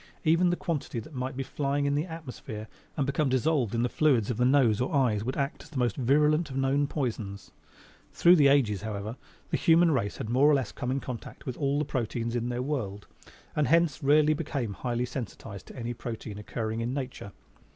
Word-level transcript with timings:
Even 0.23 0.49
the 0.49 0.55
quantity 0.55 0.99
that 0.99 1.13
might 1.13 1.37
be 1.37 1.43
flying 1.43 1.85
in 1.85 1.93
the 1.93 2.05
atmosphere 2.07 2.67
and 2.97 3.05
become 3.05 3.29
dissolved 3.29 3.75
in 3.75 3.83
the 3.83 3.87
fluids 3.87 4.31
of 4.31 4.37
the 4.37 4.45
nose 4.45 4.81
or 4.81 4.91
eyes 4.95 5.23
would 5.23 5.37
act 5.37 5.61
as 5.61 5.69
the 5.69 5.77
most 5.77 5.95
virulent 5.95 6.49
of 6.49 6.57
known 6.57 6.87
poisons. 6.87 7.51
Through 8.11 8.37
the 8.37 8.47
ages, 8.47 8.81
however, 8.81 9.15
the 9.51 9.57
human 9.57 9.91
race 9.91 10.17
had 10.17 10.27
more 10.27 10.49
or 10.49 10.55
less 10.55 10.71
come 10.71 10.89
in 10.89 11.01
contact 11.01 11.45
with 11.45 11.55
all 11.55 11.77
the 11.77 11.85
proteins 11.85 12.35
in 12.35 12.49
their 12.49 12.63
world 12.63 13.05
and 13.55 13.67
hence 13.67 14.01
rarely 14.01 14.33
became 14.33 14.73
highly 14.73 15.05
sensitized 15.05 15.67
to 15.67 15.75
any 15.75 15.93
protein 15.93 16.39
occurring 16.39 16.81
in 16.81 16.95
nature. 16.95 17.31